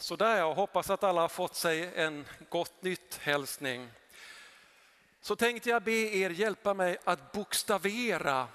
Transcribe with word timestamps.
Sådär, 0.00 0.36
jag 0.36 0.54
hoppas 0.54 0.90
att 0.90 1.04
alla 1.04 1.20
har 1.20 1.28
fått 1.28 1.54
sig 1.54 1.90
en 1.94 2.26
gott 2.48 2.82
nytt 2.82 3.16
hälsning. 3.16 3.90
Så 5.20 5.36
tänkte 5.36 5.70
jag 5.70 5.82
be 5.82 5.92
er 5.92 6.30
hjälpa 6.30 6.74
mig 6.74 6.98
att 7.04 7.32
bokstavera 7.32 8.48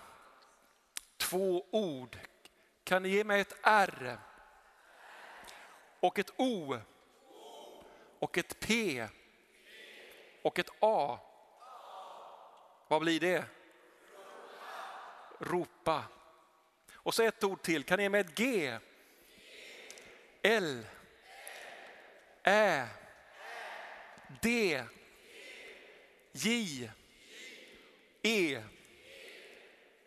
två 1.18 1.66
ord. 1.72 2.18
Kan 2.84 3.04
ni 3.04 3.10
ge 3.10 3.24
mig 3.24 3.42
ett 3.42 3.56
R? 3.64 4.18
Och 6.00 6.20
ett 6.20 6.34
O? 6.38 6.78
Och 8.20 8.38
ett 8.38 8.60
P? 8.60 9.08
Och 10.42 10.60
ett 10.60 10.70
A? 10.80 11.20
Vad 12.88 13.02
blir 13.02 13.20
det? 13.20 13.46
Ropa. 15.40 16.04
Och 16.94 17.14
så 17.14 17.24
ett 17.24 17.44
ord 17.44 17.62
till. 17.62 17.84
Kan 17.84 17.98
ni 17.98 18.04
ge 18.04 18.10
mig 18.10 18.22
ett 18.22 18.38
G? 18.38 18.78
L? 20.42 20.86
Ä, 22.48 22.88
D, 24.42 24.84
J, 26.32 26.90
E. 28.22 28.64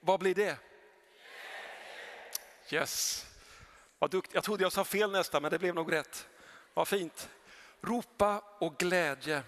Vad 0.01 0.20
blir 0.20 0.34
det? 0.34 0.56
Yes. 2.70 3.27
Vad 3.98 4.10
dukt. 4.10 4.34
Jag 4.34 4.45
trodde 4.45 4.62
jag 4.62 4.73
sa 4.73 4.84
fel 4.84 5.10
nästa 5.10 5.41
men 5.41 5.51
det 5.51 5.59
blev 5.59 5.74
nog 5.74 5.93
rätt. 5.93 6.29
Vad 6.74 6.88
fint. 6.88 7.30
Ropa 7.80 8.43
och 8.59 8.79
glädje. 8.79 9.43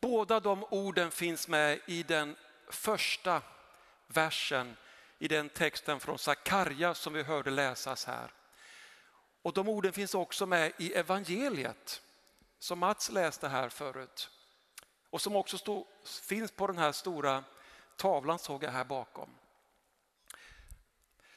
Båda 0.00 0.40
de 0.40 0.64
orden 0.64 1.10
finns 1.10 1.48
med 1.48 1.80
i 1.86 2.02
den 2.02 2.36
första 2.68 3.42
versen 4.06 4.76
i 5.18 5.28
den 5.28 5.48
texten 5.48 6.00
från 6.00 6.18
Sakarja 6.18 6.94
som 6.94 7.12
vi 7.12 7.22
hörde 7.22 7.50
läsas 7.50 8.04
här. 8.04 8.30
Och 9.46 9.52
de 9.52 9.68
orden 9.68 9.92
finns 9.92 10.14
också 10.14 10.46
med 10.46 10.72
i 10.78 10.92
evangeliet 10.92 12.02
som 12.58 12.78
Mats 12.78 13.10
läste 13.10 13.48
här 13.48 13.68
förut. 13.68 14.30
Och 15.10 15.22
som 15.22 15.36
också 15.36 15.58
stod, 15.58 15.86
finns 16.22 16.50
på 16.50 16.66
den 16.66 16.78
här 16.78 16.92
stora 16.92 17.44
tavlan 17.96 18.38
såg 18.38 18.62
jag 18.62 18.70
här 18.70 18.84
bakom. 18.84 19.30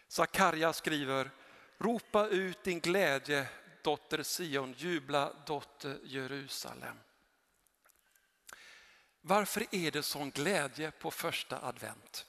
Sakarja 0.07 0.73
skriver, 0.73 1.31
ropa 1.77 2.27
ut 2.27 2.63
din 2.63 2.79
glädje 2.79 3.47
dotter 3.83 4.23
Sion, 4.23 4.73
jubla 4.77 5.33
dotter 5.45 5.99
Jerusalem. 6.03 6.99
Varför 9.21 9.65
är 9.71 9.91
det 9.91 10.03
sån 10.03 10.31
glädje 10.31 10.91
på 10.91 11.11
första 11.11 11.65
advent? 11.65 12.25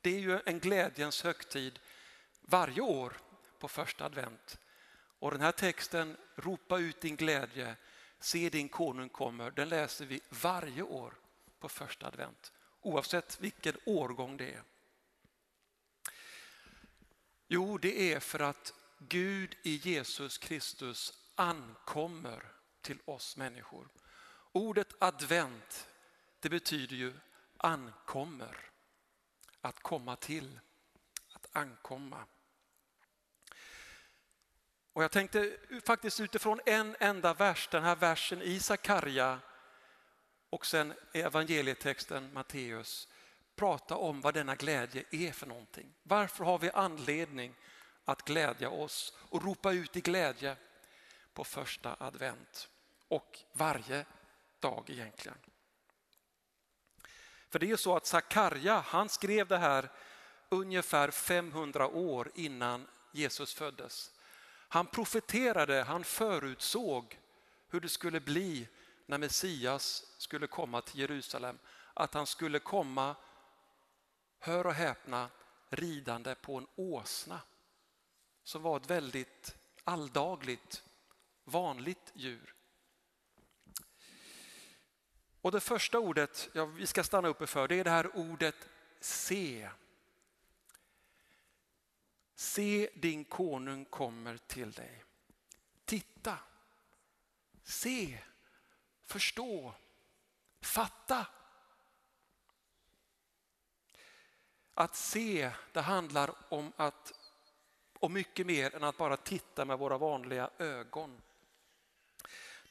Det 0.00 0.10
är 0.10 0.20
ju 0.20 0.40
en 0.46 0.58
glädjens 0.58 1.22
högtid 1.22 1.78
varje 2.40 2.80
år 2.80 3.20
på 3.58 3.68
första 3.68 4.04
advent. 4.04 4.58
Och 5.18 5.30
den 5.30 5.40
här 5.40 5.52
texten, 5.52 6.16
ropa 6.36 6.78
ut 6.78 7.00
din 7.00 7.16
glädje, 7.16 7.76
se 8.18 8.48
din 8.48 8.68
konung 8.68 9.08
kommer, 9.08 9.50
den 9.50 9.68
läser 9.68 10.06
vi 10.06 10.20
varje 10.28 10.82
år 10.82 11.14
på 11.58 11.68
första 11.68 12.06
advent. 12.06 12.52
Oavsett 12.80 13.40
vilken 13.40 13.76
årgång 13.84 14.36
det 14.36 14.52
är. 14.52 14.62
Jo, 17.48 17.78
det 17.78 18.12
är 18.12 18.20
för 18.20 18.40
att 18.40 18.74
Gud 18.98 19.56
i 19.62 19.76
Jesus 19.76 20.38
Kristus 20.38 21.12
ankommer 21.34 22.52
till 22.80 22.98
oss 23.04 23.36
människor. 23.36 23.88
Ordet 24.52 24.94
advent, 24.98 25.88
det 26.40 26.48
betyder 26.48 26.96
ju 26.96 27.14
ankommer. 27.56 28.70
Att 29.60 29.80
komma 29.80 30.16
till, 30.16 30.60
att 31.32 31.56
ankomma. 31.56 32.24
Och 34.98 35.04
jag 35.04 35.10
tänkte 35.10 35.56
faktiskt 35.84 36.20
utifrån 36.20 36.60
en 36.66 36.96
enda 37.00 37.34
vers, 37.34 37.68
den 37.70 37.84
här 37.84 37.96
versen 37.96 38.42
i 38.42 38.60
Sakarja 38.60 39.40
och 40.50 40.66
sen 40.66 40.94
evangelietexten 41.12 42.32
Matteus, 42.32 43.08
prata 43.56 43.96
om 43.96 44.20
vad 44.20 44.34
denna 44.34 44.54
glädje 44.54 45.04
är 45.10 45.32
för 45.32 45.46
någonting. 45.46 45.94
Varför 46.02 46.44
har 46.44 46.58
vi 46.58 46.70
anledning 46.70 47.54
att 48.04 48.22
glädja 48.22 48.70
oss 48.70 49.16
och 49.18 49.44
ropa 49.44 49.72
ut 49.72 49.96
i 49.96 50.00
glädje 50.00 50.56
på 51.34 51.44
första 51.44 51.96
advent 52.00 52.68
och 53.08 53.38
varje 53.52 54.04
dag 54.60 54.84
egentligen. 54.90 55.38
För 57.48 57.58
det 57.58 57.66
är 57.66 57.70
ju 57.70 57.76
så 57.76 57.96
att 57.96 58.06
Sakarja, 58.06 58.84
han 58.86 59.08
skrev 59.08 59.48
det 59.48 59.58
här 59.58 59.90
ungefär 60.48 61.10
500 61.10 61.88
år 61.88 62.30
innan 62.34 62.86
Jesus 63.12 63.54
föddes. 63.54 64.12
Han 64.68 64.86
profeterade, 64.86 65.82
han 65.82 66.04
förutsåg 66.04 67.18
hur 67.68 67.80
det 67.80 67.88
skulle 67.88 68.20
bli 68.20 68.68
när 69.06 69.18
Messias 69.18 70.14
skulle 70.18 70.46
komma 70.46 70.80
till 70.80 71.00
Jerusalem. 71.00 71.58
Att 71.94 72.14
han 72.14 72.26
skulle 72.26 72.58
komma, 72.58 73.16
hör 74.38 74.66
och 74.66 74.74
häpna, 74.74 75.30
ridande 75.70 76.34
på 76.34 76.56
en 76.56 76.66
åsna 76.74 77.40
som 78.42 78.62
var 78.62 78.76
ett 78.76 78.90
väldigt 78.90 79.56
alldagligt, 79.84 80.84
vanligt 81.44 82.12
djur. 82.14 82.54
Och 85.40 85.52
det 85.52 85.60
första 85.60 85.98
ordet 85.98 86.48
ja, 86.52 86.64
vi 86.64 86.86
ska 86.86 87.04
stanna 87.04 87.28
uppe 87.28 87.46
för 87.46 87.68
det 87.68 87.74
är 87.74 87.84
det 87.84 87.90
här 87.90 88.16
ordet 88.16 88.68
se. 89.00 89.70
Se 92.38 92.90
din 92.94 93.24
konung 93.24 93.84
kommer 93.84 94.36
till 94.36 94.72
dig. 94.72 95.04
Titta, 95.84 96.38
se, 97.62 98.18
förstå, 99.04 99.74
fatta. 100.60 101.26
Att 104.74 104.96
se, 104.96 105.52
det 105.72 105.80
handlar 105.80 106.34
om, 106.48 106.72
att, 106.76 107.12
om 107.98 108.12
mycket 108.12 108.46
mer 108.46 108.74
än 108.74 108.84
att 108.84 108.96
bara 108.96 109.16
titta 109.16 109.64
med 109.64 109.78
våra 109.78 109.98
vanliga 109.98 110.50
ögon. 110.58 111.22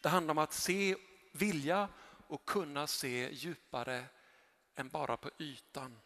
Det 0.02 0.10
handlar 0.10 0.32
om 0.32 0.38
att 0.38 0.54
se, 0.54 0.96
vilja 1.32 1.90
och 2.28 2.46
kunna 2.46 2.88
se 2.88 3.30
djupare 3.32 4.06
än 4.76 4.90
bara 4.90 5.18
på 5.18 5.32
ytan. 5.38 6.00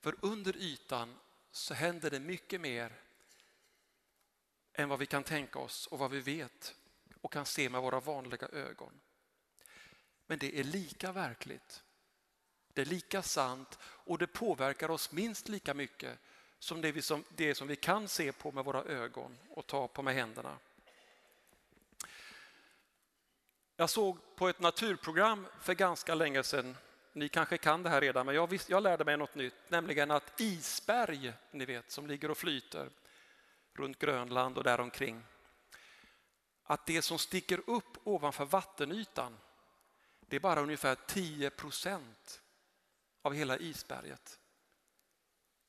För 0.00 0.16
under 0.22 0.56
ytan 0.56 1.18
så 1.56 1.74
händer 1.74 2.10
det 2.10 2.20
mycket 2.20 2.60
mer 2.60 2.92
än 4.72 4.88
vad 4.88 4.98
vi 4.98 5.06
kan 5.06 5.24
tänka 5.24 5.58
oss 5.58 5.86
och 5.86 5.98
vad 5.98 6.10
vi 6.10 6.20
vet 6.20 6.74
och 7.20 7.32
kan 7.32 7.46
se 7.46 7.68
med 7.68 7.82
våra 7.82 8.00
vanliga 8.00 8.48
ögon. 8.48 9.00
Men 10.26 10.38
det 10.38 10.60
är 10.60 10.64
lika 10.64 11.12
verkligt. 11.12 11.82
Det 12.72 12.80
är 12.80 12.86
lika 12.86 13.22
sant 13.22 13.78
och 13.82 14.18
det 14.18 14.26
påverkar 14.26 14.90
oss 14.90 15.12
minst 15.12 15.48
lika 15.48 15.74
mycket 15.74 16.18
som 16.58 16.80
det, 16.80 16.92
vi 16.92 17.02
som, 17.02 17.24
det 17.36 17.54
som 17.54 17.68
vi 17.68 17.76
kan 17.76 18.08
se 18.08 18.32
på 18.32 18.52
med 18.52 18.64
våra 18.64 18.84
ögon 18.84 19.38
och 19.48 19.66
ta 19.66 19.88
på 19.88 20.02
med 20.02 20.14
händerna. 20.14 20.58
Jag 23.76 23.90
såg 23.90 24.36
på 24.36 24.48
ett 24.48 24.60
naturprogram 24.60 25.46
för 25.60 25.74
ganska 25.74 26.14
länge 26.14 26.42
sedan 26.42 26.76
ni 27.14 27.28
kanske 27.28 27.58
kan 27.58 27.82
det 27.82 27.90
här 27.90 28.00
redan, 28.00 28.26
men 28.26 28.34
jag, 28.34 28.46
visst, 28.50 28.68
jag 28.68 28.82
lärde 28.82 29.04
mig 29.04 29.16
något 29.16 29.34
nytt, 29.34 29.54
nämligen 29.68 30.10
att 30.10 30.40
isberg, 30.40 31.32
ni 31.50 31.64
vet, 31.64 31.90
som 31.90 32.06
ligger 32.06 32.30
och 32.30 32.38
flyter 32.38 32.90
runt 33.72 33.98
Grönland 33.98 34.58
och 34.58 34.64
däromkring, 34.64 35.22
att 36.62 36.86
det 36.86 37.02
som 37.02 37.18
sticker 37.18 37.62
upp 37.66 38.06
ovanför 38.06 38.44
vattenytan, 38.44 39.36
det 40.20 40.36
är 40.36 40.40
bara 40.40 40.60
ungefär 40.60 40.94
10 41.06 41.50
procent 41.50 42.42
av 43.22 43.34
hela 43.34 43.58
isberget. 43.58 44.38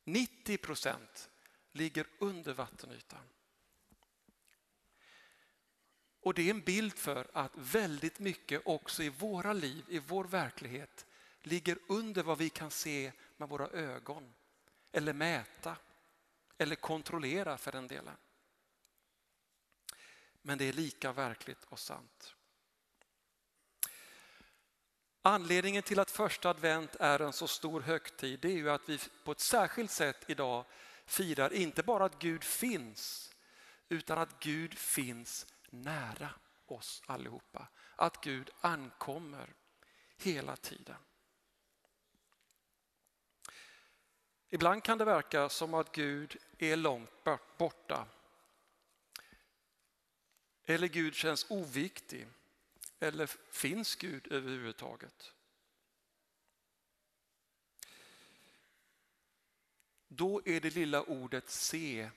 90 0.04 0.58
procent 0.58 1.30
ligger 1.72 2.08
under 2.20 2.54
vattenytan. 2.54 3.30
Och 6.22 6.34
det 6.34 6.42
är 6.42 6.50
en 6.50 6.62
bild 6.62 6.94
för 6.94 7.28
att 7.34 7.52
väldigt 7.56 8.20
mycket 8.20 8.62
också 8.66 9.04
i 9.04 9.10
våra 9.10 9.54
liv, 9.54 9.86
i 9.88 10.00
vår 10.00 10.24
verklighet, 10.24 11.06
ligger 11.46 11.78
under 11.88 12.24
vad 12.24 12.38
vi 12.38 12.50
kan 12.50 12.72
se 12.72 13.12
med 13.38 13.50
våra 13.50 13.68
ögon 13.68 14.34
eller 14.92 15.14
mäta 15.14 15.78
eller 16.58 16.76
kontrollera 16.76 17.58
för 17.58 17.72
den 17.72 17.88
delen. 17.88 18.18
Men 20.42 20.58
det 20.58 20.66
är 20.66 20.74
lika 20.74 21.12
verkligt 21.12 21.64
och 21.64 21.80
sant. 21.80 22.36
Anledningen 25.22 25.84
till 25.84 26.00
att 26.00 26.12
första 26.12 26.50
advent 26.50 26.96
är 26.96 27.20
en 27.20 27.34
så 27.34 27.48
stor 27.48 27.82
högtid 27.82 28.40
det 28.40 28.48
är 28.48 28.58
ju 28.58 28.70
att 28.70 28.90
vi 28.90 29.00
på 29.24 29.32
ett 29.32 29.40
särskilt 29.40 29.92
sätt 29.92 30.26
idag 30.28 30.66
firar 31.06 31.54
inte 31.54 31.84
bara 31.84 32.06
att 32.06 32.20
Gud 32.20 32.44
finns 32.44 33.36
utan 33.90 34.18
att 34.18 34.40
Gud 34.40 34.78
finns 34.78 35.46
nära 35.70 36.30
oss 36.66 37.04
allihopa. 37.06 37.68
Att 37.96 38.24
Gud 38.24 38.50
ankommer 38.62 39.54
hela 40.18 40.56
tiden. 40.56 40.98
Ibland 44.56 44.84
kan 44.84 44.98
det 44.98 45.06
verka 45.06 45.50
som 45.50 45.74
att 45.74 45.92
Gud 45.92 46.38
är 46.58 46.76
långt 46.76 47.10
borta. 47.58 48.08
Eller 50.66 50.88
Gud 50.88 51.16
känns 51.16 51.46
oviktig. 51.50 52.28
Eller 53.00 53.26
finns 53.52 53.96
Gud 53.96 54.32
överhuvudtaget? 54.32 55.34
Då 60.08 60.42
är 60.46 60.60
det 60.60 60.76
lilla 60.76 61.04
ordet 61.04 61.50
se 61.50 62.10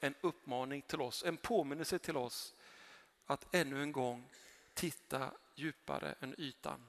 en 0.00 0.14
uppmaning 0.20 0.82
till 0.82 1.00
oss, 1.00 1.24
en 1.24 1.36
påminnelse 1.36 1.98
till 1.98 2.16
oss 2.16 2.54
att 3.26 3.54
ännu 3.54 3.82
en 3.82 3.92
gång 3.92 4.28
titta 4.74 5.32
djupare 5.54 6.14
än 6.20 6.34
ytan. 6.38 6.86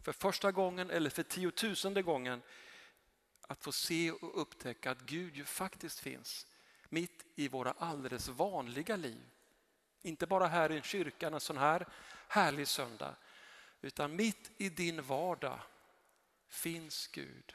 För 0.00 0.12
första 0.12 0.52
gången 0.52 0.90
eller 0.90 1.10
för 1.10 1.22
tiotusende 1.22 2.02
gången 2.02 2.42
att 3.46 3.62
få 3.62 3.72
se 3.72 4.10
och 4.10 4.40
upptäcka 4.40 4.90
att 4.90 5.00
Gud 5.00 5.36
ju 5.36 5.44
faktiskt 5.44 6.00
finns 6.00 6.46
mitt 6.88 7.26
i 7.34 7.48
våra 7.48 7.72
alldeles 7.72 8.28
vanliga 8.28 8.96
liv. 8.96 9.30
Inte 10.02 10.26
bara 10.26 10.46
här 10.46 10.72
i 10.72 10.82
kyrkan 10.82 11.34
en 11.34 11.40
sån 11.40 11.58
här 11.58 11.88
härlig 12.28 12.68
söndag, 12.68 13.16
utan 13.80 14.16
mitt 14.16 14.50
i 14.56 14.68
din 14.68 15.02
vardag 15.02 15.60
finns 16.48 17.08
Gud. 17.08 17.54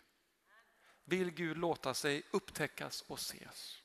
Vill 1.03 1.31
Gud 1.31 1.57
låta 1.57 1.93
sig 1.93 2.23
upptäckas 2.31 3.01
och 3.01 3.17
ses. 3.19 3.81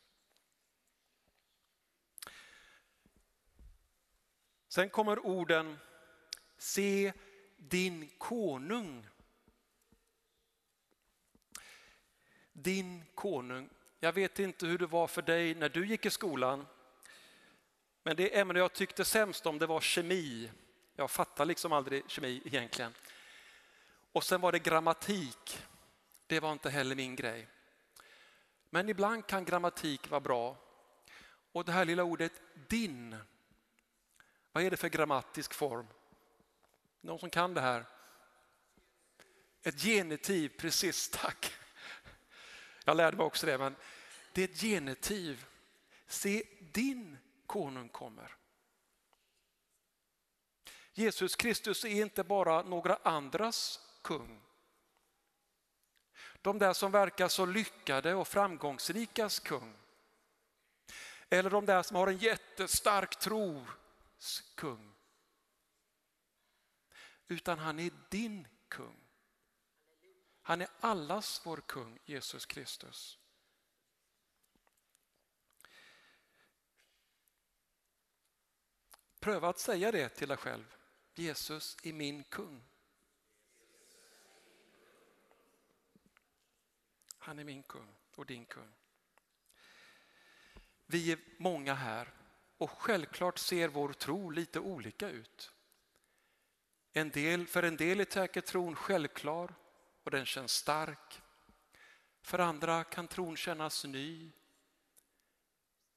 Sen 4.69 4.91
kommer 4.91 5.27
orden 5.27 5.79
se 6.59 7.13
din 7.57 8.11
konung. 8.19 9.07
Din 12.63 13.05
konung. 13.15 13.69
Jag 14.01 14.13
vet 14.13 14.39
inte 14.39 14.67
hur 14.67 14.79
det 14.79 14.87
var 14.87 15.07
för 15.07 15.23
dig 15.23 15.55
när 15.55 15.69
du 15.69 15.87
gick 15.87 16.07
i 16.07 16.11
skolan. 16.11 16.67
Men 18.03 18.17
det 18.17 18.39
ämne 18.39 18.59
jag 18.59 18.73
tyckte 18.73 19.05
sämst 19.05 19.47
om 19.47 19.59
det 19.59 19.67
var 19.67 19.81
kemi. 19.81 20.51
Jag 20.97 21.11
fattar 21.11 21.45
liksom 21.45 21.73
aldrig 21.73 22.11
kemi 22.11 22.43
egentligen. 22.45 22.95
Och 24.13 24.25
sen 24.25 24.41
var 24.41 24.53
det 24.53 24.59
grammatik. 24.59 25.63
Det 26.27 26.41
var 26.41 26.53
inte 26.53 26.71
heller 26.71 26.97
min 26.97 27.17
grej. 27.17 27.49
Men 28.71 28.89
ibland 28.89 29.27
kan 29.27 29.45
grammatik 29.45 30.11
vara 30.11 30.21
bra. 30.21 30.57
Och 31.53 31.65
det 31.65 31.73
här 31.73 31.85
lilla 31.85 32.05
ordet 32.05 32.33
din. 32.69 33.17
Vad 34.53 34.65
är 34.65 34.71
det 34.71 34.77
för 34.77 34.89
grammatisk 34.89 35.55
form? 35.55 35.87
Någon 37.01 37.19
som 37.19 37.31
kan 37.31 37.55
det 37.55 37.61
här? 37.61 37.85
Ett 39.63 39.83
genitiv, 39.83 40.49
precis, 40.59 41.11
tack. 41.11 41.53
Jag 42.89 42.97
lärde 42.97 43.17
mig 43.17 43.27
också 43.27 43.47
det, 43.47 43.59
men 43.59 43.77
det 44.33 44.41
är 44.43 44.49
ett 44.49 44.61
genitiv. 44.61 45.47
Se, 46.07 46.43
din 46.61 47.19
konung 47.47 47.89
kommer. 47.89 48.37
Jesus 50.93 51.37
Kristus 51.37 51.85
är 51.85 51.89
inte 51.89 52.25
bara 52.25 52.63
några 52.63 52.99
andras 53.03 53.81
kung. 54.03 54.41
De 56.43 56.59
där 56.59 56.73
som 56.73 56.93
verkar 56.93 57.29
så 57.29 57.47
lyckade 57.47 58.15
och 58.15 58.29
framgångsrikas 58.29 59.39
kung. 59.39 59.75
Eller 61.31 61.51
de 61.51 61.67
där 61.67 61.83
som 61.83 61.97
har 61.97 62.07
en 62.07 62.19
jättestark 62.19 63.19
tros 63.19 64.43
kung. 64.55 64.95
Utan 67.29 67.59
han 67.59 67.79
är 67.79 67.91
din 68.09 68.49
kung. 68.69 69.06
Han 70.47 70.61
är 70.61 70.69
allas 70.81 71.41
vår 71.45 71.57
kung, 71.57 71.99
Jesus 72.05 72.47
Kristus. 72.47 73.19
Pröva 79.21 79.49
att 79.49 79.59
säga 79.59 79.93
det 79.93 80.09
till 80.09 80.29
dig 80.29 80.37
själv. 80.37 80.77
Jesus 81.15 81.77
är 81.83 81.93
min 81.93 82.25
kung. 82.25 82.65
Han 87.19 87.39
är 87.39 87.45
min 87.45 87.63
kung 87.63 87.95
och 88.15 88.27
din 88.27 88.47
kung. 88.47 88.73
Vi 90.87 91.13
är 91.13 91.19
många 91.39 91.75
här 91.75 92.15
och 92.57 92.71
självklart 92.71 93.39
ser 93.39 93.69
vår 93.69 93.93
tro 93.93 94.31
lite 94.31 94.61
olika 94.61 95.09
ut. 95.09 95.53
En 96.93 97.11
del, 97.11 97.47
för 97.47 97.63
en 97.63 97.77
del 97.77 98.01
är 98.01 98.11
säkert 98.11 98.45
tron 98.47 98.77
självklar 98.77 99.55
och 100.07 100.13
den 100.13 100.27
känns 100.27 100.53
stark. 100.53 101.23
För 102.23 102.39
andra 102.39 102.85
kan 102.85 103.09
tron 103.09 103.37
kännas 103.37 103.85
ny 103.85 104.33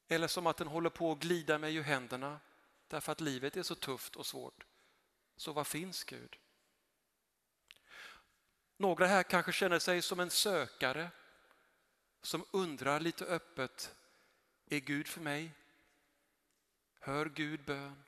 eller 0.08 0.28
som 0.28 0.48
att 0.48 0.58
den 0.58 0.68
håller 0.68 0.90
på 0.90 1.12
att 1.12 1.20
glida 1.20 1.58
mig 1.58 1.76
ur 1.76 1.84
händerna 1.84 2.40
därför 2.88 3.12
att 3.12 3.22
livet 3.22 3.58
är 3.58 3.64
så 3.64 3.76
tufft 3.76 4.16
och 4.16 4.26
svårt. 4.26 4.66
Så 5.36 5.54
var 5.54 5.64
finns 5.64 6.04
Gud? 6.04 6.38
Några 8.78 9.08
här 9.08 9.24
kanske 9.24 9.52
känner 9.52 9.80
sig 9.80 10.02
som 10.02 10.20
en 10.20 10.30
sökare 10.30 11.12
som 12.22 12.46
undrar 12.52 13.00
lite 13.00 13.26
öppet, 13.26 13.96
är 14.66 14.80
Gud 14.80 15.08
för 15.08 15.22
mig? 15.22 15.52
Hör 17.00 17.26
Gud 17.26 17.66
bön? 17.66 18.04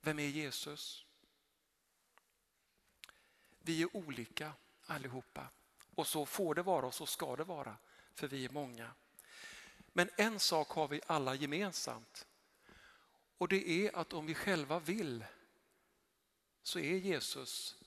Vem 0.00 0.18
är 0.18 0.28
Jesus? 0.28 1.04
Vi 3.58 3.82
är 3.82 3.96
olika 3.96 4.52
allihopa 4.86 5.48
och 5.94 6.06
så 6.06 6.26
får 6.26 6.54
det 6.54 6.62
vara 6.62 6.86
och 6.86 6.94
så 6.94 7.06
ska 7.06 7.36
det 7.36 7.44
vara 7.44 7.76
för 8.14 8.28
vi 8.28 8.44
är 8.44 8.50
många. 8.50 8.90
Men 9.92 10.10
en 10.16 10.40
sak 10.40 10.68
har 10.68 10.88
vi 10.88 11.00
alla 11.06 11.34
gemensamt 11.34 12.26
och 13.38 13.48
det 13.48 13.68
är 13.68 13.96
att 13.96 14.12
om 14.12 14.26
vi 14.26 14.34
själva 14.34 14.78
vill 14.78 15.24
så 16.62 16.78
är 16.78 16.96
Jesus 16.96 17.78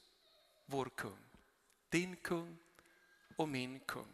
vår 0.65 0.85
kung. 0.85 1.17
Din 1.89 2.15
kung 2.15 2.57
och 3.35 3.49
min 3.49 3.79
kung. 3.79 4.13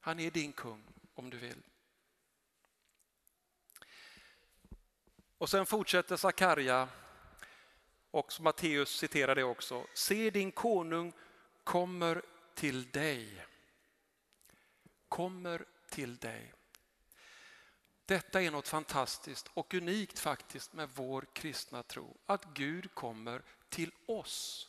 Han 0.00 0.20
är 0.20 0.30
din 0.30 0.52
kung 0.52 0.84
om 1.14 1.30
du 1.30 1.38
vill. 1.38 1.62
Och 5.38 5.48
sen 5.48 5.66
fortsätter 5.66 6.16
Sakarja 6.16 6.88
och 8.12 8.32
som 8.32 8.44
Matteus 8.44 8.96
citerar 8.96 9.34
det 9.34 9.44
också. 9.44 9.86
Se 9.94 10.30
din 10.30 10.52
konung 10.52 11.12
kommer 11.64 12.22
till 12.54 12.90
dig. 12.90 13.46
Kommer 15.08 15.64
till 15.90 16.16
dig. 16.16 16.52
Detta 18.06 18.42
är 18.42 18.50
något 18.50 18.68
fantastiskt 18.68 19.50
och 19.54 19.74
unikt 19.74 20.18
faktiskt 20.18 20.72
med 20.72 20.88
vår 20.94 21.26
kristna 21.32 21.82
tro. 21.82 22.16
Att 22.26 22.44
Gud 22.44 22.94
kommer 22.94 23.42
till 23.68 23.90
oss. 24.06 24.68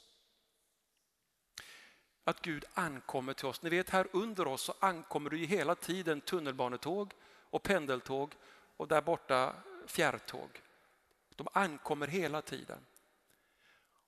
Att 2.23 2.41
Gud 2.41 2.65
ankommer 2.73 3.33
till 3.33 3.45
oss. 3.45 3.61
Ni 3.61 3.69
vet 3.69 3.89
här 3.89 4.07
under 4.11 4.47
oss 4.47 4.61
så 4.61 4.73
ankommer 4.79 5.29
det 5.29 5.37
ju 5.37 5.45
hela 5.45 5.75
tiden 5.75 6.21
tunnelbanetåg 6.21 7.13
och 7.25 7.63
pendeltåg 7.63 8.35
och 8.77 8.87
där 8.87 9.01
borta 9.01 9.55
fjärrtåg. 9.85 10.61
De 11.35 11.47
ankommer 11.53 12.07
hela 12.07 12.41
tiden. 12.41 12.85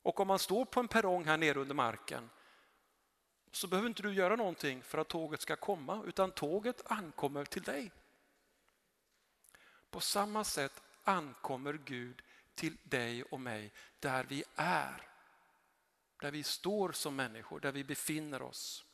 Och 0.05 0.19
om 0.19 0.27
man 0.27 0.39
står 0.39 0.65
på 0.65 0.79
en 0.79 0.87
perrong 0.87 1.25
här 1.25 1.37
nere 1.37 1.59
under 1.59 1.75
marken 1.75 2.29
så 3.51 3.67
behöver 3.67 3.89
inte 3.89 4.01
du 4.01 4.13
göra 4.13 4.35
någonting 4.35 4.83
för 4.83 4.97
att 4.97 5.07
tåget 5.07 5.41
ska 5.41 5.55
komma 5.55 6.03
utan 6.05 6.31
tåget 6.31 6.91
ankommer 6.91 7.45
till 7.45 7.61
dig. 7.61 7.91
På 9.89 9.99
samma 9.99 10.43
sätt 10.43 10.81
ankommer 11.03 11.73
Gud 11.73 12.21
till 12.55 12.77
dig 12.83 13.23
och 13.23 13.39
mig 13.39 13.71
där 13.99 14.23
vi 14.23 14.43
är. 14.55 15.09
Där 16.21 16.31
vi 16.31 16.43
står 16.43 16.91
som 16.91 17.15
människor, 17.15 17.59
där 17.59 17.71
vi 17.71 17.83
befinner 17.83 18.41
oss. 18.41 18.85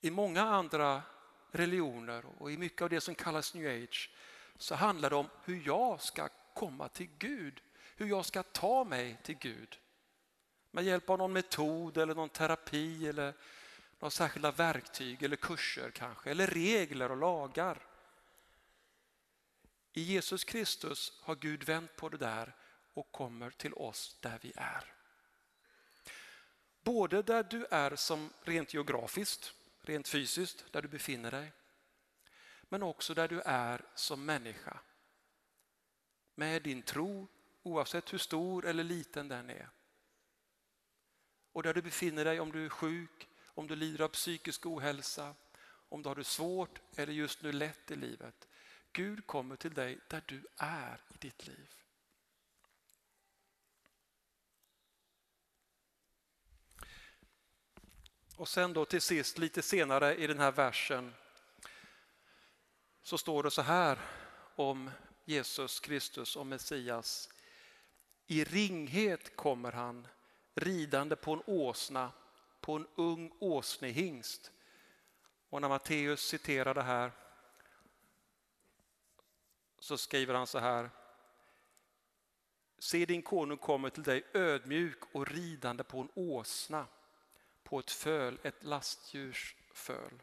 I 0.00 0.10
många 0.10 0.42
andra 0.42 1.02
religioner 1.50 2.24
och 2.38 2.52
i 2.52 2.56
mycket 2.56 2.82
av 2.82 2.90
det 2.90 3.00
som 3.00 3.14
kallas 3.14 3.54
new 3.54 3.82
age 3.82 4.10
så 4.56 4.74
handlar 4.74 5.10
det 5.10 5.16
om 5.16 5.28
hur 5.44 5.62
jag 5.66 6.00
ska 6.00 6.28
komma 6.54 6.88
till 6.88 7.08
Gud, 7.18 7.62
hur 8.02 8.08
jag 8.08 8.26
ska 8.26 8.42
ta 8.42 8.84
mig 8.84 9.18
till 9.22 9.38
Gud. 9.38 9.78
Med 10.70 10.84
hjälp 10.84 11.10
av 11.10 11.18
någon 11.18 11.32
metod 11.32 11.98
eller 11.98 12.14
någon 12.14 12.28
terapi 12.28 13.08
eller 13.08 13.34
några 13.98 14.10
särskilda 14.10 14.50
verktyg 14.50 15.22
eller 15.22 15.36
kurser 15.36 15.90
kanske, 15.90 16.30
eller 16.30 16.46
regler 16.46 17.10
och 17.10 17.16
lagar. 17.16 17.86
I 19.92 20.02
Jesus 20.02 20.44
Kristus 20.44 21.20
har 21.22 21.36
Gud 21.36 21.64
vänt 21.64 21.96
på 21.96 22.08
det 22.08 22.16
där 22.16 22.56
och 22.94 23.12
kommer 23.12 23.50
till 23.50 23.74
oss 23.74 24.18
där 24.20 24.38
vi 24.42 24.52
är. 24.56 24.94
Både 26.80 27.22
där 27.22 27.42
du 27.42 27.66
är 27.70 27.96
som 27.96 28.32
rent 28.42 28.74
geografiskt, 28.74 29.54
rent 29.80 30.08
fysiskt, 30.08 30.72
där 30.72 30.82
du 30.82 30.88
befinner 30.88 31.30
dig, 31.30 31.52
men 32.62 32.82
också 32.82 33.14
där 33.14 33.28
du 33.28 33.40
är 33.40 33.84
som 33.94 34.24
människa. 34.24 34.80
Med 36.34 36.62
din 36.62 36.82
tro, 36.82 37.28
oavsett 37.62 38.12
hur 38.12 38.18
stor 38.18 38.66
eller 38.66 38.84
liten 38.84 39.28
den 39.28 39.50
är. 39.50 39.70
Och 41.52 41.62
där 41.62 41.74
du 41.74 41.82
befinner 41.82 42.24
dig 42.24 42.40
om 42.40 42.52
du 42.52 42.64
är 42.64 42.68
sjuk, 42.68 43.28
om 43.46 43.66
du 43.66 43.76
lider 43.76 44.04
av 44.04 44.08
psykisk 44.08 44.66
ohälsa, 44.66 45.34
om 45.88 46.02
du 46.02 46.08
har 46.08 46.16
det 46.16 46.24
svårt 46.24 46.80
eller 46.96 47.12
just 47.12 47.42
nu 47.42 47.52
lätt 47.52 47.90
i 47.90 47.96
livet. 47.96 48.48
Gud 48.92 49.26
kommer 49.26 49.56
till 49.56 49.74
dig 49.74 49.98
där 50.08 50.22
du 50.26 50.46
är 50.56 51.00
i 51.08 51.18
ditt 51.18 51.46
liv. 51.46 51.74
Och 58.36 58.48
sen 58.48 58.72
då 58.72 58.84
till 58.84 59.00
sist, 59.00 59.38
lite 59.38 59.62
senare 59.62 60.16
i 60.16 60.26
den 60.26 60.38
här 60.38 60.52
versen, 60.52 61.14
så 63.02 63.18
står 63.18 63.42
det 63.42 63.50
så 63.50 63.62
här 63.62 63.98
om 64.56 64.90
Jesus 65.24 65.80
Kristus, 65.80 66.36
och 66.36 66.46
Messias. 66.46 67.28
I 68.26 68.44
ringhet 68.44 69.36
kommer 69.36 69.72
han 69.72 70.06
ridande 70.54 71.16
på 71.16 71.32
en 71.32 71.42
åsna, 71.46 72.12
på 72.60 72.76
en 72.76 72.86
ung 72.94 73.32
åsnehingst. 73.38 74.52
Och 75.48 75.60
när 75.60 75.68
Matteus 75.68 76.20
citerar 76.20 76.74
det 76.74 76.82
här 76.82 77.12
så 79.78 79.98
skriver 79.98 80.34
han 80.34 80.46
så 80.46 80.58
här. 80.58 80.90
Se 82.78 83.06
din 83.06 83.22
konung 83.22 83.58
kommer 83.58 83.90
till 83.90 84.02
dig 84.02 84.24
ödmjuk 84.34 84.98
och 85.12 85.26
ridande 85.26 85.84
på 85.84 86.00
en 86.00 86.08
åsna, 86.14 86.86
på 87.62 87.78
ett 87.78 87.90
föl, 87.90 88.38
ett 88.42 88.64
lastdjurs 88.64 89.56
föl. 89.74 90.22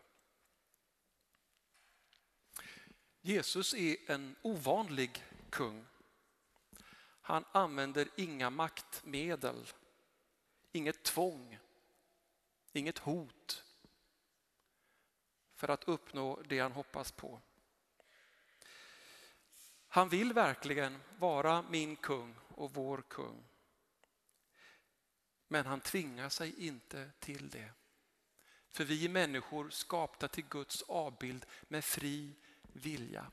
Jesus 3.22 3.74
är 3.74 4.12
en 4.12 4.36
ovanlig 4.41 5.24
kung. 5.50 5.86
Han 7.29 7.45
använder 7.51 8.07
inga 8.15 8.50
maktmedel, 8.50 9.67
inget 10.71 11.03
tvång, 11.03 11.59
inget 12.71 12.98
hot 12.98 13.63
för 15.55 15.67
att 15.67 15.83
uppnå 15.83 16.41
det 16.41 16.59
han 16.59 16.71
hoppas 16.71 17.12
på. 17.12 17.41
Han 19.88 20.09
vill 20.09 20.33
verkligen 20.33 21.00
vara 21.19 21.62
min 21.62 21.95
kung 21.95 22.36
och 22.48 22.74
vår 22.74 23.01
kung. 23.01 23.43
Men 25.48 25.65
han 25.65 25.81
tvingar 25.81 26.29
sig 26.29 26.67
inte 26.67 27.12
till 27.19 27.50
det. 27.50 27.71
För 28.69 28.83
vi 28.83 29.05
är 29.05 29.09
människor 29.09 29.69
skapta 29.69 30.27
till 30.27 30.45
Guds 30.45 30.81
avbild 30.81 31.45
med 31.67 31.86
fri 31.86 32.36
vilja. 32.74 33.31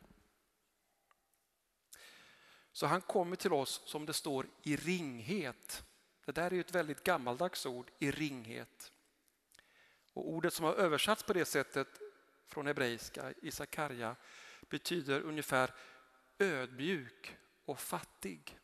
Så 2.76 2.86
han 2.86 3.00
kommer 3.00 3.36
till 3.36 3.52
oss 3.52 3.82
som 3.84 4.06
det 4.06 4.12
står 4.12 4.46
i 4.62 4.76
ringhet. 4.76 5.84
Det 6.24 6.32
där 6.32 6.52
är 6.52 6.60
ett 6.60 6.74
väldigt 6.74 7.04
gammaldags 7.04 7.66
ord, 7.66 7.90
i 7.98 8.10
ringhet. 8.10 8.92
Och 10.12 10.28
ordet 10.28 10.54
som 10.54 10.64
har 10.64 10.74
översatts 10.74 11.22
på 11.22 11.32
det 11.32 11.44
sättet 11.44 11.88
från 12.46 12.66
hebreiska 12.66 13.32
i 13.42 13.50
Sakarja 13.50 14.16
betyder 14.60 15.20
ungefär 15.20 15.74
ödmjuk 16.38 17.36
och 17.64 17.80
fattig. 17.80 18.58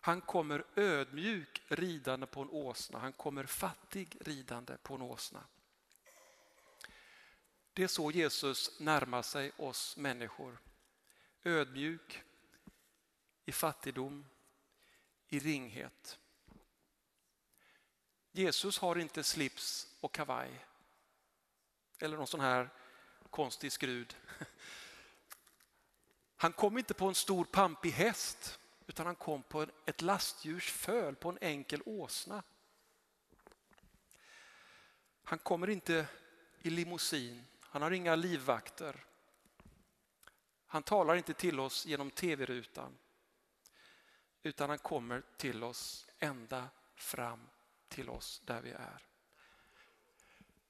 Han 0.00 0.20
kommer 0.20 0.64
ödmjuk 0.76 1.62
ridande 1.68 2.26
på 2.26 2.42
en 2.42 2.50
åsna, 2.50 2.98
han 2.98 3.12
kommer 3.12 3.44
fattig 3.44 4.16
ridande 4.20 4.76
på 4.82 4.94
en 4.94 5.02
åsna. 5.02 5.44
Det 7.72 7.82
är 7.82 7.88
så 7.88 8.10
Jesus 8.10 8.80
närmar 8.80 9.22
sig 9.22 9.52
oss 9.56 9.96
människor. 9.96 10.58
Ödmjuk, 11.44 12.24
i 13.50 13.52
fattigdom, 13.52 14.26
i 15.28 15.38
ringhet. 15.38 16.18
Jesus 18.32 18.78
har 18.78 18.98
inte 18.98 19.24
slips 19.24 19.86
och 20.00 20.12
kavaj 20.12 20.66
eller 21.98 22.16
någon 22.16 22.26
sån 22.26 22.40
här 22.40 22.70
konstig 23.30 23.72
skrud. 23.72 24.16
Han 26.36 26.52
kom 26.52 26.78
inte 26.78 26.94
på 26.94 27.08
en 27.08 27.14
stor 27.14 27.44
pampig 27.44 27.90
häst 27.90 28.58
utan 28.86 29.06
han 29.06 29.16
kom 29.16 29.42
på 29.42 29.66
ett 29.86 30.02
lastdjurs 30.02 30.70
föl, 30.70 31.14
på 31.14 31.28
en 31.28 31.38
enkel 31.40 31.82
åsna. 31.86 32.42
Han 35.22 35.38
kommer 35.38 35.70
inte 35.70 36.06
i 36.62 36.70
limousin, 36.70 37.44
han 37.60 37.82
har 37.82 37.90
inga 37.90 38.16
livvakter. 38.16 39.04
Han 40.66 40.82
talar 40.82 41.16
inte 41.16 41.34
till 41.34 41.60
oss 41.60 41.86
genom 41.86 42.10
tv-rutan 42.10 42.98
utan 44.42 44.68
han 44.68 44.78
kommer 44.78 45.22
till 45.36 45.64
oss 45.64 46.06
ända 46.18 46.68
fram 46.94 47.48
till 47.88 48.10
oss 48.10 48.42
där 48.44 48.62
vi 48.62 48.70
är. 48.70 49.06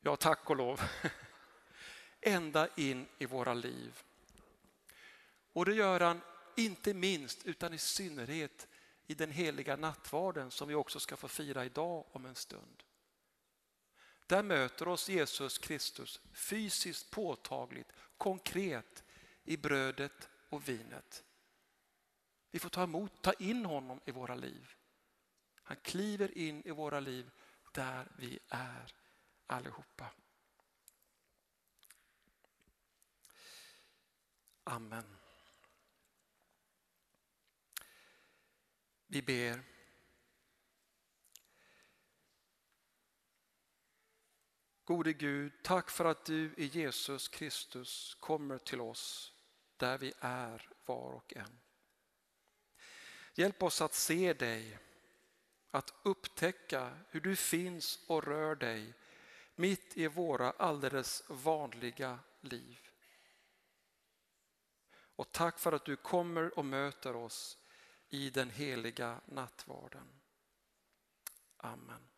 Ja, 0.00 0.16
tack 0.16 0.50
och 0.50 0.56
lov. 0.56 0.80
Ända 2.20 2.68
in 2.76 3.06
i 3.18 3.26
våra 3.26 3.54
liv. 3.54 4.02
Och 5.52 5.64
det 5.64 5.74
gör 5.74 6.00
han 6.00 6.20
inte 6.56 6.94
minst 6.94 7.46
utan 7.46 7.74
i 7.74 7.78
synnerhet 7.78 8.68
i 9.06 9.14
den 9.14 9.30
heliga 9.30 9.76
nattvarden 9.76 10.50
som 10.50 10.68
vi 10.68 10.74
också 10.74 11.00
ska 11.00 11.16
få 11.16 11.28
fira 11.28 11.64
idag 11.64 12.06
om 12.12 12.26
en 12.26 12.34
stund. 12.34 12.82
Där 14.26 14.42
möter 14.42 14.88
oss 14.88 15.08
Jesus 15.08 15.58
Kristus 15.58 16.20
fysiskt 16.32 17.10
påtagligt, 17.10 17.92
konkret 18.16 19.04
i 19.44 19.56
brödet 19.56 20.28
och 20.48 20.68
vinet. 20.68 21.24
Vi 22.50 22.58
får 22.58 22.68
ta 22.68 22.82
emot, 22.82 23.22
ta 23.22 23.32
in 23.32 23.64
honom 23.64 24.00
i 24.04 24.10
våra 24.10 24.34
liv. 24.34 24.74
Han 25.54 25.76
kliver 25.76 26.38
in 26.38 26.62
i 26.66 26.70
våra 26.70 27.00
liv 27.00 27.30
där 27.72 28.08
vi 28.18 28.38
är 28.48 28.94
allihopa. 29.46 30.12
Amen. 34.64 35.16
Vi 39.06 39.22
ber. 39.22 39.62
Gode 44.84 45.12
Gud, 45.12 45.52
tack 45.62 45.90
för 45.90 46.04
att 46.04 46.24
du 46.24 46.54
i 46.56 46.64
Jesus 46.66 47.28
Kristus 47.28 48.14
kommer 48.20 48.58
till 48.58 48.80
oss 48.80 49.34
där 49.76 49.98
vi 49.98 50.12
är 50.20 50.68
var 50.86 51.12
och 51.12 51.36
en. 51.36 51.60
Hjälp 53.40 53.62
oss 53.62 53.80
att 53.80 53.94
se 53.94 54.32
dig, 54.32 54.78
att 55.70 55.94
upptäcka 56.02 56.98
hur 57.08 57.20
du 57.20 57.36
finns 57.36 57.98
och 58.06 58.24
rör 58.24 58.54
dig 58.54 58.94
mitt 59.54 59.96
i 59.96 60.06
våra 60.06 60.50
alldeles 60.50 61.22
vanliga 61.28 62.18
liv. 62.40 62.78
Och 64.92 65.32
tack 65.32 65.58
för 65.58 65.72
att 65.72 65.84
du 65.84 65.96
kommer 65.96 66.58
och 66.58 66.64
möter 66.64 67.16
oss 67.16 67.58
i 68.08 68.30
den 68.30 68.50
heliga 68.50 69.20
nattvarden. 69.26 70.20
Amen. 71.56 72.09